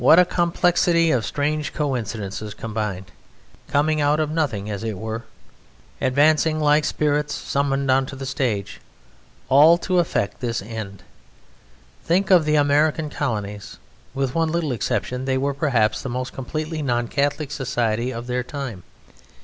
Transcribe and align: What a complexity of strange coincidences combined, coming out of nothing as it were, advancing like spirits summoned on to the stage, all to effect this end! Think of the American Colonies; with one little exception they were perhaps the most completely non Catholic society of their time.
What 0.01 0.17
a 0.17 0.25
complexity 0.25 1.11
of 1.11 1.27
strange 1.27 1.73
coincidences 1.73 2.55
combined, 2.55 3.11
coming 3.67 4.01
out 4.01 4.19
of 4.19 4.31
nothing 4.31 4.67
as 4.67 4.83
it 4.83 4.97
were, 4.97 5.25
advancing 6.01 6.59
like 6.59 6.85
spirits 6.85 7.35
summoned 7.35 7.91
on 7.91 8.07
to 8.07 8.15
the 8.15 8.25
stage, 8.25 8.81
all 9.47 9.77
to 9.77 9.99
effect 9.99 10.39
this 10.39 10.59
end! 10.59 11.03
Think 12.03 12.31
of 12.31 12.45
the 12.45 12.55
American 12.55 13.11
Colonies; 13.11 13.77
with 14.15 14.33
one 14.33 14.51
little 14.51 14.71
exception 14.71 15.25
they 15.25 15.37
were 15.37 15.53
perhaps 15.53 16.01
the 16.01 16.09
most 16.09 16.33
completely 16.33 16.81
non 16.81 17.07
Catholic 17.07 17.51
society 17.51 18.09
of 18.11 18.25
their 18.25 18.41
time. 18.41 18.81